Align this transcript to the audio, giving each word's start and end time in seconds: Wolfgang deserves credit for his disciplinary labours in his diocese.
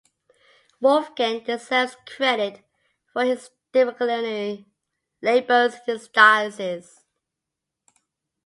Wolfgang 0.79 1.43
deserves 1.43 1.95
credit 2.07 2.63
for 3.13 3.23
his 3.23 3.51
disciplinary 3.71 4.65
labours 5.21 5.75
in 5.75 5.81
his 5.99 6.07
diocese. 6.07 7.05